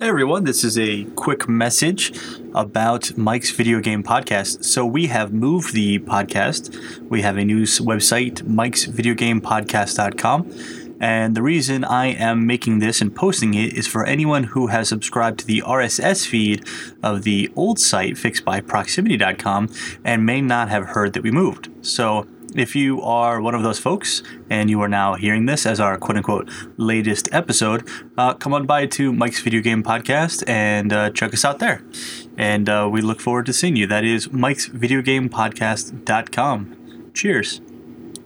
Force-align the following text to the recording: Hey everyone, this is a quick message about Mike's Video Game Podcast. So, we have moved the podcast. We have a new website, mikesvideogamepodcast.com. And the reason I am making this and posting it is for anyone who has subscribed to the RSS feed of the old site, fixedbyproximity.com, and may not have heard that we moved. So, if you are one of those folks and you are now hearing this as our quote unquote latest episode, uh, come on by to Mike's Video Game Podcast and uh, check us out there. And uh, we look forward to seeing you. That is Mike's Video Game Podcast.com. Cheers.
Hey 0.00 0.10
everyone, 0.10 0.44
this 0.44 0.62
is 0.62 0.78
a 0.78 1.02
quick 1.16 1.48
message 1.48 2.16
about 2.54 3.18
Mike's 3.18 3.50
Video 3.50 3.80
Game 3.80 4.04
Podcast. 4.04 4.62
So, 4.62 4.86
we 4.86 5.08
have 5.08 5.32
moved 5.32 5.74
the 5.74 5.98
podcast. 5.98 6.72
We 7.10 7.22
have 7.22 7.36
a 7.36 7.44
new 7.44 7.62
website, 7.62 8.44
mikesvideogamepodcast.com. 8.44 10.52
And 11.00 11.34
the 11.34 11.42
reason 11.42 11.82
I 11.82 12.06
am 12.06 12.46
making 12.46 12.78
this 12.78 13.00
and 13.00 13.12
posting 13.12 13.54
it 13.54 13.72
is 13.72 13.88
for 13.88 14.04
anyone 14.04 14.44
who 14.44 14.68
has 14.68 14.88
subscribed 14.88 15.40
to 15.40 15.46
the 15.46 15.64
RSS 15.66 16.24
feed 16.24 16.64
of 17.02 17.24
the 17.24 17.50
old 17.56 17.80
site, 17.80 18.14
fixedbyproximity.com, 18.14 19.68
and 20.04 20.24
may 20.24 20.40
not 20.40 20.68
have 20.68 20.90
heard 20.90 21.12
that 21.14 21.24
we 21.24 21.32
moved. 21.32 21.70
So, 21.84 22.28
if 22.54 22.74
you 22.74 23.02
are 23.02 23.40
one 23.40 23.54
of 23.54 23.62
those 23.62 23.78
folks 23.78 24.22
and 24.50 24.70
you 24.70 24.80
are 24.80 24.88
now 24.88 25.14
hearing 25.14 25.46
this 25.46 25.66
as 25.66 25.80
our 25.80 25.98
quote 25.98 26.16
unquote 26.16 26.50
latest 26.76 27.28
episode, 27.32 27.88
uh, 28.16 28.34
come 28.34 28.54
on 28.54 28.66
by 28.66 28.86
to 28.86 29.12
Mike's 29.12 29.40
Video 29.40 29.60
Game 29.60 29.82
Podcast 29.82 30.42
and 30.48 30.92
uh, 30.92 31.10
check 31.10 31.34
us 31.34 31.44
out 31.44 31.58
there. 31.58 31.82
And 32.36 32.68
uh, 32.68 32.88
we 32.90 33.00
look 33.00 33.20
forward 33.20 33.46
to 33.46 33.52
seeing 33.52 33.76
you. 33.76 33.86
That 33.86 34.04
is 34.04 34.32
Mike's 34.32 34.66
Video 34.66 35.02
Game 35.02 35.28
Podcast.com. 35.28 37.10
Cheers. 37.14 37.60